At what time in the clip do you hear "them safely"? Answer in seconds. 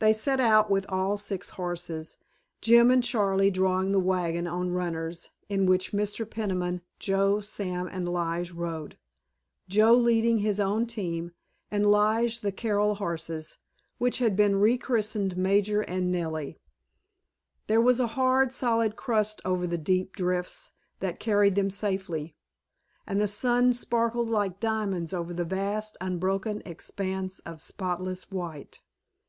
21.54-22.34